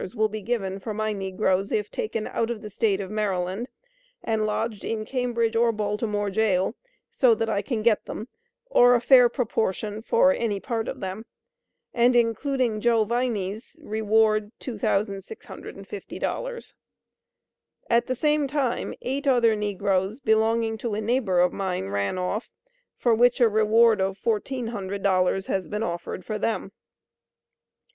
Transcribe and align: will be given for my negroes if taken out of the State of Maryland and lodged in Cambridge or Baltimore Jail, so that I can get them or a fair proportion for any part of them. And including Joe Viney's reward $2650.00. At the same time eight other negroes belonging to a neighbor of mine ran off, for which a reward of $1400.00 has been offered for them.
will 0.15 0.27
be 0.29 0.41
given 0.41 0.79
for 0.79 0.95
my 0.95 1.13
negroes 1.13 1.71
if 1.71 1.91
taken 1.91 2.25
out 2.25 2.49
of 2.49 2.63
the 2.63 2.71
State 2.71 2.99
of 2.99 3.11
Maryland 3.11 3.67
and 4.23 4.47
lodged 4.47 4.83
in 4.83 5.05
Cambridge 5.05 5.55
or 5.55 5.71
Baltimore 5.71 6.31
Jail, 6.31 6.73
so 7.11 7.35
that 7.35 7.51
I 7.51 7.61
can 7.61 7.83
get 7.83 8.05
them 8.05 8.27
or 8.65 8.95
a 8.95 8.99
fair 8.99 9.29
proportion 9.29 10.01
for 10.01 10.33
any 10.33 10.59
part 10.59 10.87
of 10.87 11.01
them. 11.01 11.25
And 11.93 12.15
including 12.15 12.81
Joe 12.81 13.05
Viney's 13.05 13.77
reward 13.79 14.51
$2650.00. 14.59 16.73
At 17.87 18.07
the 18.07 18.15
same 18.15 18.47
time 18.47 18.95
eight 19.03 19.27
other 19.27 19.55
negroes 19.55 20.19
belonging 20.19 20.79
to 20.79 20.95
a 20.95 21.01
neighbor 21.01 21.39
of 21.39 21.53
mine 21.53 21.89
ran 21.89 22.17
off, 22.17 22.49
for 22.97 23.13
which 23.13 23.39
a 23.39 23.47
reward 23.47 24.01
of 24.01 24.17
$1400.00 24.17 25.45
has 25.45 25.67
been 25.67 25.83
offered 25.83 26.25
for 26.25 26.39
them. 26.39 26.71